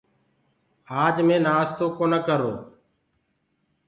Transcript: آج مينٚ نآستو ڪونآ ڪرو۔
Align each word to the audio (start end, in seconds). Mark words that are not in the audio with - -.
آج 1.03 1.15
مينٚ 1.27 1.43
نآستو 1.45 1.85
ڪونآ 1.97 2.19
ڪرو۔ 2.27 2.51